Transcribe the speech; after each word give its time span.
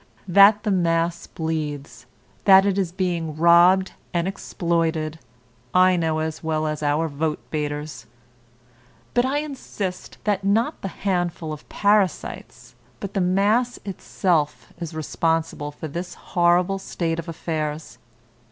That 0.27 0.63
the 0.63 0.71
mass 0.71 1.27
bleeds, 1.27 2.07
that 2.45 2.65
it 2.65 2.79
is 2.79 2.91
being 2.91 3.35
robbed 3.37 3.91
and 4.15 4.27
exploited, 4.27 5.19
I 5.75 5.95
know 5.95 6.17
as 6.17 6.43
well 6.43 6.65
as 6.65 6.81
our 6.81 7.07
vote 7.07 7.37
baiters. 7.51 8.07
But 9.13 9.25
I 9.25 9.37
insist 9.41 10.17
that 10.23 10.43
not 10.43 10.81
the 10.81 10.87
handful 10.87 11.53
of 11.53 11.69
parasites, 11.69 12.73
but 12.99 13.13
the 13.13 13.21
mass 13.21 13.77
itself 13.85 14.73
is 14.79 14.95
responsible 14.95 15.69
for 15.71 15.87
this 15.87 16.15
horrible 16.15 16.79
state 16.79 17.19
of 17.19 17.29
affairs. 17.29 17.99